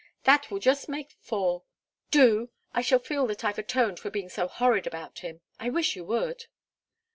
That 0.23 0.49
will 0.49 0.57
just 0.57 0.89
make 0.89 1.15
four. 1.19 1.61
Do! 2.09 2.49
I 2.73 2.81
shall 2.81 2.97
feel 2.97 3.27
that 3.27 3.43
I've 3.45 3.59
atoned 3.59 3.99
for 3.99 4.09
being 4.09 4.29
so 4.29 4.47
horrid 4.47 4.87
about 4.87 5.19
him. 5.19 5.41
I 5.59 5.69
wish 5.69 5.95
you 5.95 6.03
would!" 6.05 6.45